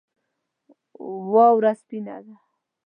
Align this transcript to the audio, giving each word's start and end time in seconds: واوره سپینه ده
واوره 1.31 1.71
سپینه 1.81 2.15
ده 2.25 2.33